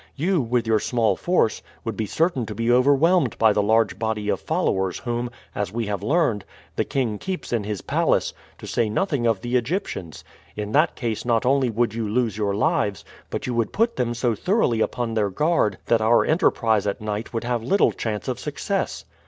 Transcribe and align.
You, 0.15 0.41
with 0.41 0.65
your 0.65 0.79
small 0.79 1.15
force, 1.15 1.61
would 1.85 1.95
be 1.95 2.07
certain 2.07 2.47
to 2.47 2.55
be 2.55 2.71
overwhelmed 2.71 3.37
by 3.37 3.53
the 3.53 3.61
large 3.61 3.99
body 3.99 4.29
of 4.29 4.41
followers 4.41 4.97
whom, 4.97 5.29
as 5.53 5.71
we 5.71 5.85
have 5.85 6.01
learned, 6.01 6.43
the 6.75 6.83
king 6.85 7.19
keeps 7.19 7.53
in 7.53 7.63
his 7.65 7.83
palace, 7.83 8.33
to 8.57 8.65
say 8.65 8.89
nothing 8.89 9.27
of 9.27 9.41
the 9.41 9.57
Egyptians. 9.57 10.23
In 10.55 10.71
that 10.71 10.95
case 10.95 11.23
not 11.23 11.45
only 11.45 11.69
would 11.69 11.93
you 11.93 12.09
lose 12.09 12.35
your 12.35 12.55
lives, 12.55 13.05
but 13.29 13.45
you 13.45 13.53
would 13.53 13.71
put 13.71 13.95
them 13.95 14.15
so 14.15 14.33
thoroughly 14.33 14.81
upon 14.81 15.13
their 15.13 15.29
guard 15.29 15.77
that 15.85 16.01
our 16.01 16.25
enterprise 16.25 16.87
at 16.87 16.99
night 16.99 17.31
would 17.31 17.43
have 17.43 17.61
little 17.61 17.91
chance 17.91 18.27
of 18.27 18.39
success." 18.39 19.05